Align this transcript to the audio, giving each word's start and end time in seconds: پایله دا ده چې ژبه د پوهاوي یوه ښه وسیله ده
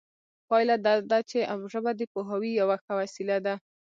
پایله 0.49 0.75
دا 0.85 0.93
ده 1.11 1.19
چې 1.29 1.39
ژبه 1.71 1.91
د 1.95 2.01
پوهاوي 2.13 2.51
یوه 2.61 2.75
ښه 2.83 2.93
وسیله 3.01 3.37
ده 3.45 3.55